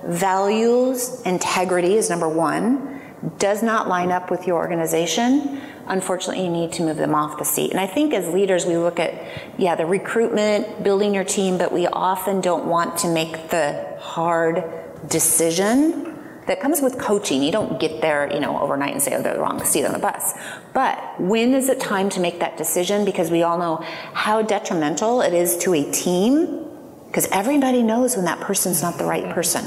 [0.04, 3.00] values, integrity is number one,
[3.38, 7.45] does not line up with your organization, unfortunately, you need to move them off the
[7.45, 7.71] seat.
[7.71, 9.13] And I think as leaders, we look at,
[9.58, 14.63] yeah, the recruitment, building your team, but we often don't want to make the hard
[15.08, 16.15] decision
[16.47, 17.43] that comes with coaching.
[17.43, 19.93] You don't get there, you know, overnight and say, oh, they're the wrong seat on
[19.93, 20.34] the bus.
[20.78, 23.04] But when is it time to make that decision?
[23.04, 23.78] Because we all know
[24.13, 26.68] how detrimental it is to a team.
[27.08, 29.66] Because everybody knows when that person's not the right person.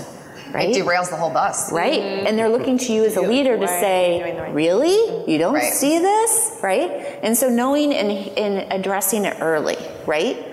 [0.55, 0.71] Right?
[0.71, 1.73] It derails the whole bus.
[1.73, 2.01] Right.
[2.01, 2.27] Mm-hmm.
[2.29, 4.55] And they're looking to you as a leader to say, right.
[4.55, 5.29] really?
[5.29, 5.73] You don't right.
[5.73, 6.61] see this?
[6.63, 6.89] Right?
[7.25, 10.47] And so knowing and, and addressing it early, right?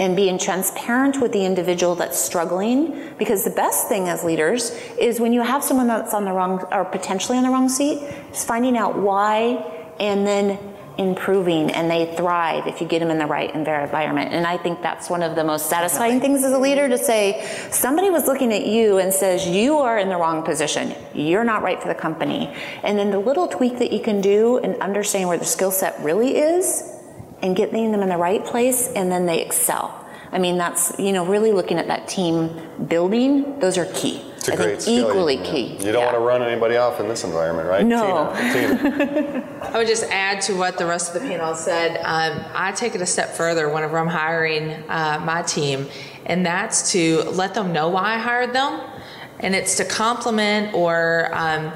[0.00, 5.20] and being transparent with the individual that's struggling because the best thing as leaders is
[5.20, 8.44] when you have someone that's on the wrong or potentially on the wrong seat is
[8.44, 10.58] finding out why and then
[10.96, 14.32] improving and they thrive if you get them in the right environment.
[14.32, 17.44] And i think that's one of the most satisfying things as a leader to say
[17.70, 20.94] somebody was looking at you and says you are in the wrong position.
[21.12, 22.54] You're not right for the company.
[22.82, 25.98] And then the little tweak that you can do and understanding where the skill set
[26.00, 26.94] really is
[27.42, 30.03] and getting them in the right place, and then they excel.
[30.34, 32.50] I mean, that's, you know, really looking at that team
[32.88, 34.20] building, those are key.
[34.36, 35.50] It's a I great think equally yeah.
[35.50, 35.66] key.
[35.74, 36.04] You don't yeah.
[36.06, 37.86] want to run anybody off in this environment, right?
[37.86, 38.34] No.
[38.52, 38.76] Tina.
[38.76, 39.58] Tina.
[39.62, 41.98] I would just add to what the rest of the panel said.
[41.98, 45.86] Um, I take it a step further whenever I'm hiring uh, my team,
[46.26, 48.80] and that's to let them know why I hired them,
[49.38, 51.72] and it's to compliment or um,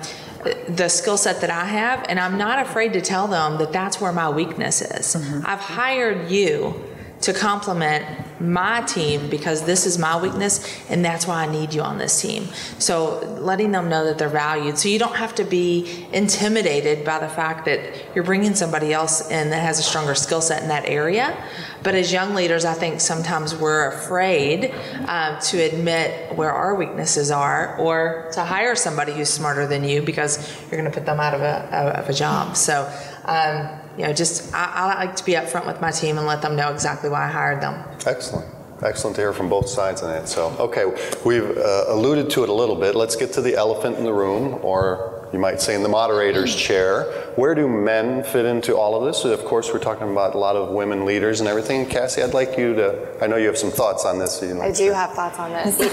[0.68, 4.00] the skill set that I have, and I'm not afraid to tell them that that's
[4.00, 5.14] where my weakness is.
[5.14, 5.46] Mm-hmm.
[5.46, 6.87] I've hired you
[7.20, 8.04] to complement
[8.40, 12.20] my team because this is my weakness and that's why I need you on this
[12.20, 12.44] team.
[12.78, 14.78] So letting them know that they're valued.
[14.78, 17.80] So you don't have to be intimidated by the fact that
[18.14, 21.36] you're bringing somebody else in that has a stronger skill set in that area.
[21.82, 24.74] But as young leaders, I think sometimes we're afraid
[25.06, 30.02] um, to admit where our weaknesses are or to hire somebody who's smarter than you
[30.02, 32.56] because you're going to put them out of a, of a job.
[32.56, 32.92] So
[33.24, 36.40] um, you know, just I, I like to be upfront with my team and let
[36.40, 37.82] them know exactly why I hired them.
[38.06, 38.46] Excellent.
[38.80, 40.28] Excellent to hear from both sides on that.
[40.28, 40.84] So, okay,
[41.24, 42.94] we've uh, alluded to it a little bit.
[42.94, 46.54] Let's get to the elephant in the room, or you might say in the moderator's
[46.54, 47.02] chair.
[47.34, 49.24] Where do men fit into all of this?
[49.24, 51.86] Of course, we're talking about a lot of women leaders and everything.
[51.86, 54.38] Cassie, I'd like you to, I know you have some thoughts on this.
[54.38, 55.76] So you know, I do have thoughts on this.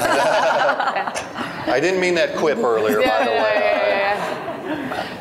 [1.67, 3.55] I didn't mean that quip earlier, yeah, by the way.
[3.55, 4.14] Yeah, yeah,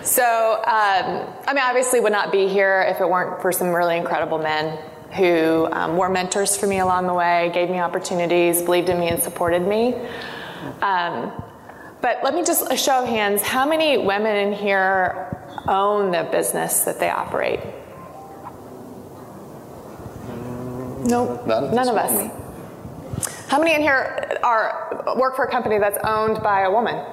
[0.03, 3.97] so, um, I mean, obviously, would not be here if it weren't for some really
[3.97, 4.79] incredible men
[5.13, 9.09] who um, were mentors for me along the way, gave me opportunities, believed in me,
[9.09, 9.95] and supported me.
[10.83, 11.33] Um,
[12.01, 15.31] but let me just a show of hands: how many women in here
[15.69, 17.61] own the business that they operate?
[21.07, 22.31] Nope, none of us.
[23.49, 27.05] How many in here are work for a company that's owned by a woman?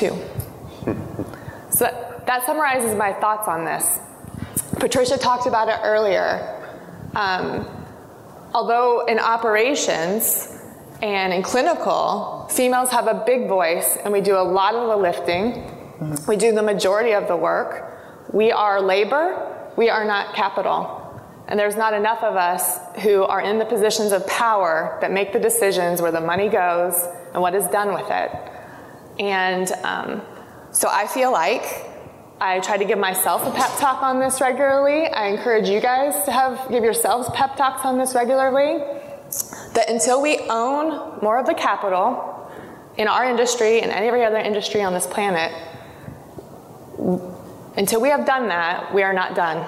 [0.00, 0.16] Two.
[1.70, 3.98] so that, that, summarizes my thoughts on this.
[4.78, 6.56] Patricia talked about it earlier.
[7.14, 7.68] Um,
[8.54, 10.58] although in operations
[11.02, 14.96] and in clinical, females have a big voice and we do a lot of the
[14.96, 15.52] lifting.
[15.52, 16.14] Mm-hmm.
[16.26, 18.32] We do the majority of the work.
[18.32, 20.96] We are labor, we are not capital.
[21.46, 25.34] And there's not enough of us who are in the positions of power that make
[25.34, 26.94] the decisions where the money goes
[27.34, 28.30] and what is done with it.
[29.20, 30.22] And um,
[30.72, 31.62] so I feel like
[32.40, 35.06] I try to give myself a pep talk on this regularly.
[35.08, 38.78] I encourage you guys to have give yourselves pep talks on this regularly.
[39.74, 42.50] That until we own more of the capital
[42.96, 45.52] in our industry and every other industry on this planet,
[47.76, 49.66] until we have done that, we are not done.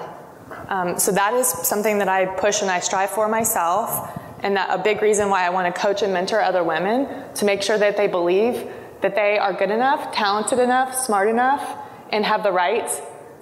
[0.67, 4.67] Um, so that is something that I push and I strive for myself, and that
[4.77, 7.77] a big reason why I want to coach and mentor other women to make sure
[7.77, 8.67] that they believe
[9.03, 11.77] that they are good enough, talented enough, smart enough,
[12.11, 12.89] and have the right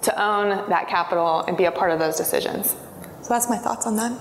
[0.02, 2.76] to own that capital and be a part of those decisions.
[3.22, 4.12] So that's my thoughts on that.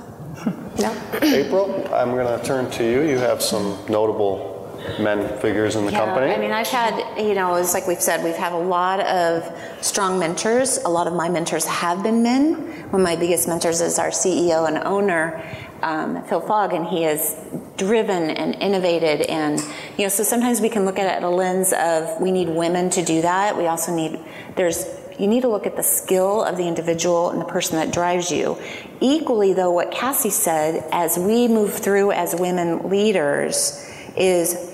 [0.78, 1.20] yeah.
[1.22, 3.02] April, I'm going to turn to you.
[3.02, 4.52] You have some notable
[5.00, 6.32] men figures in the yeah, company?
[6.32, 9.44] I mean, I've had, you know, it's like we've said, we've had a lot of
[9.82, 10.78] strong mentors.
[10.80, 12.54] A lot of my mentors have been men.
[12.92, 15.44] One of my biggest mentors is our CEO and owner,
[15.82, 17.36] um, Phil Fogg, and he is
[17.78, 19.22] driven and innovated.
[19.22, 19.60] And,
[19.98, 22.50] you know, so sometimes we can look at it at a lens of we need
[22.50, 23.58] women to do that.
[23.58, 24.20] We also need,
[24.56, 24.86] there's,
[25.20, 28.32] you need to look at the skill of the individual and the person that drives
[28.32, 28.58] you.
[29.00, 34.70] Equally, though, what Cassie said, as we move through as women leaders, is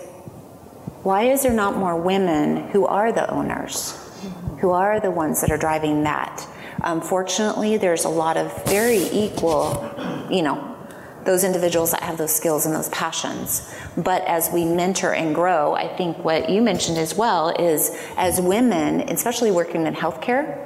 [1.03, 3.97] why is there not more women who are the owners,
[4.59, 6.45] who are the ones that are driving that?
[6.83, 10.66] Unfortunately, there's a lot of very equal, you know,
[11.27, 13.69] those individuals that have those skills and those passions.
[13.97, 18.39] But as we mentor and grow, I think what you mentioned as well is as
[18.39, 20.63] women, especially working in healthcare,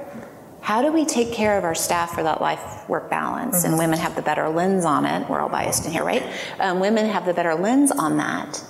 [0.62, 3.58] how do we take care of our staff for that life work balance?
[3.58, 3.69] Mm-hmm.
[3.69, 5.28] And women have the better lens on it.
[5.28, 6.24] We're all biased in here, right?
[6.60, 8.63] Um, women have the better lens on that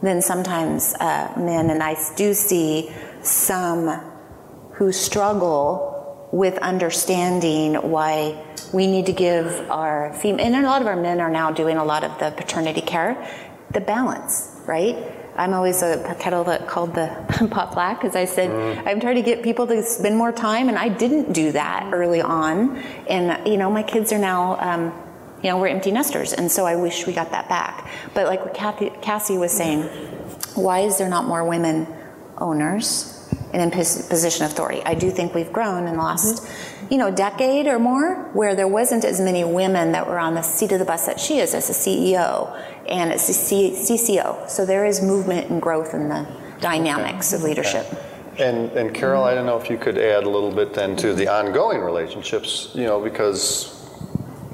[0.00, 1.70] than sometimes uh, men.
[1.70, 4.00] And I do see some
[4.74, 8.40] who struggle with understanding why
[8.72, 11.76] we need to give our female, and a lot of our men are now doing
[11.76, 13.16] a lot of the paternity care,
[13.72, 14.96] the balance, right?
[15.36, 17.08] I'm always a kettle that called the
[17.50, 18.86] pot black because I said mm.
[18.86, 22.20] I'm trying to get people to spend more time, and I didn't do that early
[22.20, 22.76] on.
[23.08, 24.92] And you know, my kids are now, um,
[25.42, 27.90] you know, we're empty nesters, and so I wish we got that back.
[28.14, 29.82] But like what Kathy, Cassie was saying,
[30.54, 31.86] why is there not more women
[32.38, 33.18] owners?
[33.52, 34.82] and in position of authority.
[34.84, 36.71] I do think we've grown in the last, mm-hmm.
[36.92, 40.42] You know, decade or more, where there wasn't as many women that were on the
[40.42, 42.54] seat of the bus that she is as a CEO
[42.86, 44.46] and as a CCO.
[44.46, 46.26] So there is movement and growth in the
[46.60, 47.86] dynamics of leadership.
[48.38, 51.14] And, and Carol, I don't know if you could add a little bit then to
[51.14, 53.88] the ongoing relationships, you know, because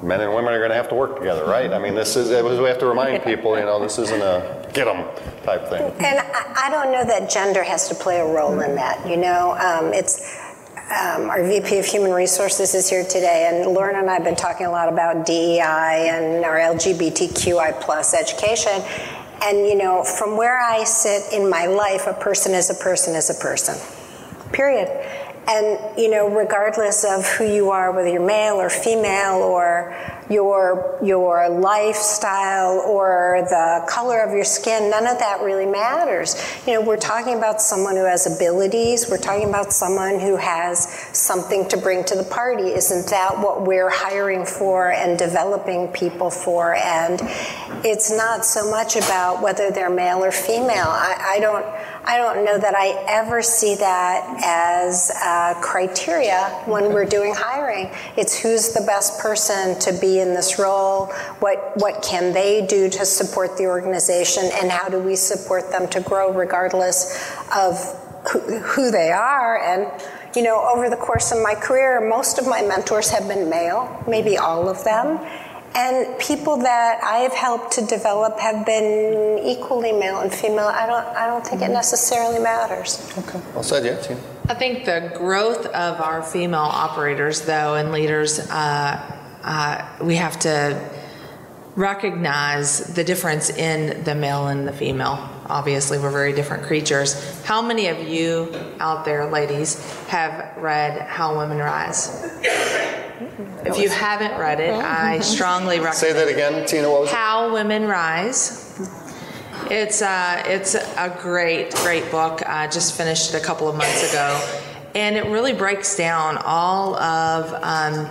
[0.01, 1.73] men and women are going to have to work together, right?
[1.73, 4.85] I mean, this is, we have to remind people, you know, this isn't a get
[4.85, 5.05] them
[5.43, 5.91] type thing.
[5.99, 9.17] And I, I don't know that gender has to play a role in that, you
[9.17, 9.57] know?
[9.59, 10.38] Um, it's,
[10.89, 14.35] um, our VP of Human Resources is here today, and Lorna and I have been
[14.35, 18.81] talking a lot about DEI and our LGBTQI plus education.
[19.43, 23.15] And you know, from where I sit in my life, a person is a person
[23.15, 23.75] is a person.
[24.51, 24.87] Period.
[25.47, 29.95] And, you know, regardless of who you are, whether you're male or female or
[30.29, 36.35] your, your lifestyle or the color of your skin, none of that really matters.
[36.67, 39.09] You know, we're talking about someone who has abilities.
[39.09, 42.73] We're talking about someone who has something to bring to the party.
[42.73, 46.75] Isn't that what we're hiring for and developing people for?
[46.75, 47.19] And
[47.83, 50.87] it's not so much about whether they're male or female.
[50.87, 51.65] I, I don't,
[52.05, 57.91] I don't know that I ever see that as a criteria when we're doing hiring.
[58.17, 61.07] It's who's the best person to be in this role,
[61.39, 65.87] what, what can they do to support the organization, and how do we support them
[65.89, 67.77] to grow regardless of
[68.31, 69.61] who, who they are.
[69.61, 69.91] And
[70.35, 74.03] you know, over the course of my career, most of my mentors have been male,
[74.07, 75.19] maybe all of them.
[75.75, 80.67] And people that I have helped to develop have been equally male and female.
[80.67, 83.13] I don't, I don't think it necessarily matters.
[83.17, 83.39] Okay.
[83.53, 84.19] Well said, yeah, Tina.
[84.49, 88.99] I think the growth of our female operators, though, and leaders, uh,
[89.43, 90.89] uh, we have to
[91.75, 95.29] recognize the difference in the male and the female.
[95.45, 97.41] Obviously, we're very different creatures.
[97.43, 102.09] How many of you out there, ladies, have read How Women Rise?
[103.65, 105.95] If you haven't read it, I strongly recommend.
[105.97, 106.89] Say that again, Tina.
[106.89, 107.53] What was How it?
[107.53, 108.65] Women Rise.
[109.69, 112.41] It's uh, it's a great, great book.
[112.47, 114.41] I just finished it a couple of months ago,
[114.95, 118.09] and it really breaks down all of um,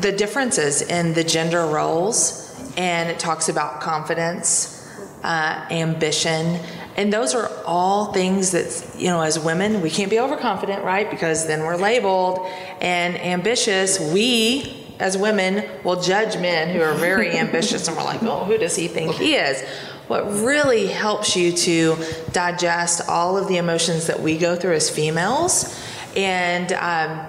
[0.00, 4.90] the differences in the gender roles, and it talks about confidence,
[5.22, 6.58] uh, ambition,
[6.96, 11.10] and those are all things that, you know, as women, we can't be overconfident, right?
[11.10, 12.46] Because then we're labeled
[12.80, 13.98] and ambitious.
[13.98, 18.58] We, as women, will judge men who are very ambitious and we're like, oh, who
[18.58, 19.62] does he think he is?
[20.08, 21.96] what really helps you to
[22.32, 25.74] digest all of the emotions that we go through as females.
[26.14, 27.26] And um,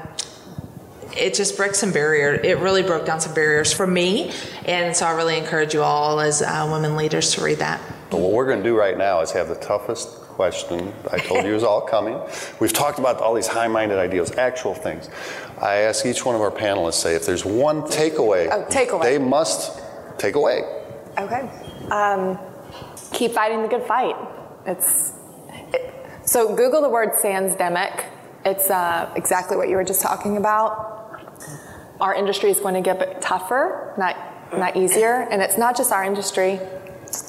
[1.16, 2.42] it just breaks some barriers.
[2.44, 4.34] It really broke down some barriers for me.
[4.66, 7.80] And so I really encourage you all as uh, women leaders to read that.
[8.14, 10.08] But what we're going to do right now is have the toughest
[10.38, 12.22] question I told you is all coming.
[12.60, 15.10] We've talked about all these high minded ideals, actual things.
[15.60, 19.02] I ask each one of our panelists, say, if there's one takeaway, Oh, takeaway.
[19.02, 19.82] they must
[20.20, 20.62] take away.
[21.18, 21.50] Okay.
[21.90, 22.38] Um,
[23.14, 24.16] keep fighting the good fight.
[24.68, 25.14] It's
[25.74, 25.92] it,
[26.24, 28.06] so Google the word sansdemic.
[28.46, 31.32] It's uh, exactly what you were just talking about.
[32.00, 34.16] Our industry is going to get tougher, not
[34.56, 36.60] not easier, and it's not just our industry.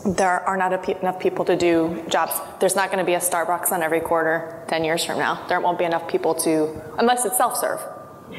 [0.05, 2.33] There are not enough people to do jobs.
[2.61, 5.47] There's not going to be a Starbucks on every quarter 10 years from now.
[5.49, 7.81] There won't be enough people to, unless it's self serve.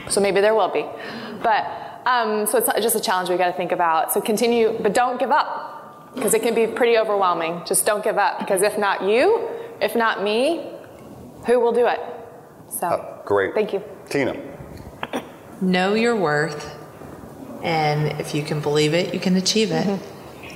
[0.09, 0.85] So maybe there will be.
[1.43, 4.11] But, um, so it's just a challenge we got to think about.
[4.13, 7.61] So continue, but don't give up because it can be pretty overwhelming.
[7.65, 9.47] Just don't give up because if not you,
[9.81, 10.71] if not me,
[11.45, 11.99] who will do it?
[12.69, 13.53] So, Uh, great.
[13.53, 13.83] thank you.
[14.09, 14.35] Tina.
[15.61, 16.75] Know your worth.
[17.63, 19.99] And if you can believe it, you can achieve it.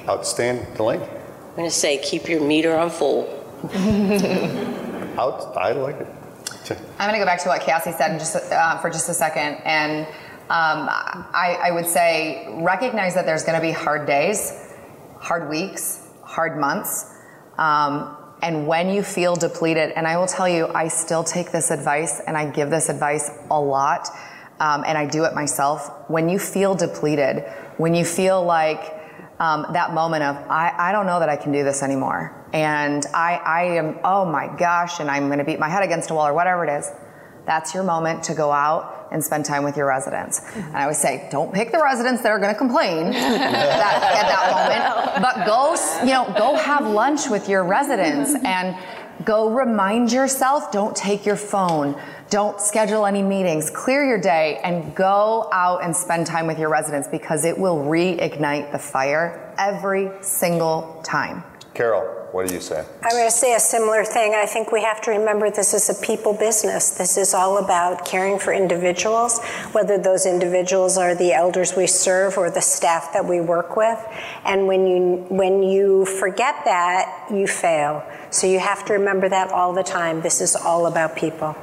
[0.08, 0.66] Outstanding.
[0.76, 1.04] Delaney.
[1.04, 3.28] I'm going to say keep your meter on full.
[5.20, 5.58] Out.
[5.58, 6.08] I like it.
[7.00, 9.14] I'm going to go back to what Cassie said in just, uh, for just a
[9.14, 9.62] second.
[9.66, 10.06] And
[10.50, 14.74] um, I, I would say recognize that there's going to be hard days,
[15.20, 17.14] hard weeks, hard months.
[17.58, 21.72] Um, and when you feel depleted, and I will tell you, I still take this
[21.72, 24.08] advice and I give this advice a lot,
[24.60, 26.10] um, and I do it myself.
[26.10, 27.44] When you feel depleted,
[27.78, 28.99] when you feel like
[29.40, 32.36] um, that moment of, I, I don't know that I can do this anymore.
[32.52, 36.10] And I, I am, oh my gosh, and I'm going to beat my head against
[36.10, 36.92] a wall or whatever it is.
[37.46, 40.42] That's your moment to go out and spend time with your residents.
[40.54, 44.28] And I would say, don't pick the residents that are going to complain that, at
[44.28, 48.78] that moment, but go, you know, go have lunch with your residents and
[49.26, 50.72] go remind yourself.
[50.72, 52.00] Don't take your phone.
[52.30, 53.72] Don't schedule any meetings.
[53.72, 57.78] Clear your day and go out and spend time with your residents because it will
[57.78, 61.44] reignite the fire every single time.
[61.74, 62.86] Carol, what do you say?
[63.02, 64.36] I'm going to say a similar thing.
[64.36, 66.92] I think we have to remember this is a people business.
[66.92, 72.38] This is all about caring for individuals, whether those individuals are the elders we serve
[72.38, 73.98] or the staff that we work with.
[74.46, 78.04] And when you when you forget that, you fail.
[78.30, 80.22] So you have to remember that all the time.
[80.22, 81.56] This is all about people.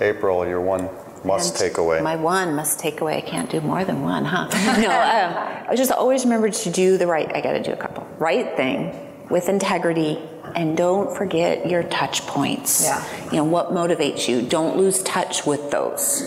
[0.00, 0.88] April, your one
[1.24, 2.00] must And take away.
[2.00, 3.16] My one must take away.
[3.18, 4.48] I can't do more than one, huh?
[4.80, 7.30] no, um, I just always remember to do the right.
[7.34, 10.18] I got to do a couple right thing with integrity,
[10.54, 12.84] and don't forget your touch points.
[12.84, 13.24] Yeah.
[13.26, 14.42] You know what motivates you.
[14.42, 16.22] Don't lose touch with those,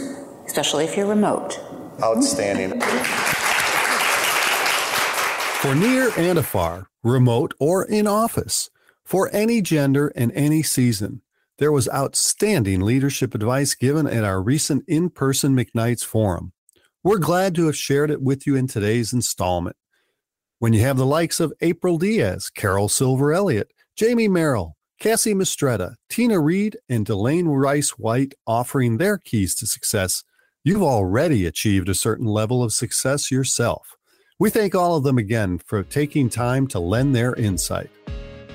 [0.46, 1.60] especially if you're remote.
[2.02, 2.80] Outstanding.
[5.62, 8.70] For near and afar, remote or in office,
[9.04, 11.22] for any gender and any season,
[11.62, 16.54] there was outstanding leadership advice given at our recent in person McKnight's Forum.
[17.04, 19.76] We're glad to have shared it with you in today's installment.
[20.58, 25.98] When you have the likes of April Diaz, Carol Silver Elliott, Jamie Merrill, Cassie Mistretta,
[26.10, 30.24] Tina Reed, and Delane Rice White offering their keys to success,
[30.64, 33.96] you've already achieved a certain level of success yourself.
[34.40, 37.92] We thank all of them again for taking time to lend their insight.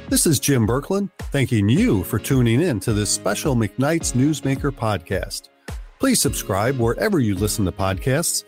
[0.08, 5.48] This is Jim Berklan, thanking you for tuning in to this special McKnight's Newsmaker podcast.
[5.98, 8.44] Please subscribe wherever you listen to podcasts.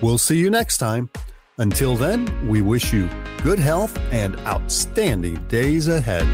[0.00, 1.10] We'll see you next time.
[1.58, 3.10] Until then, we wish you
[3.42, 6.26] good health and outstanding days ahead.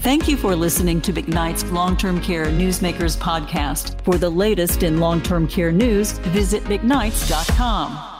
[0.00, 4.02] Thank you for listening to McKnight's Long Term Care Newsmakers podcast.
[4.06, 8.15] For the latest in long term care news, visit McKnights.com.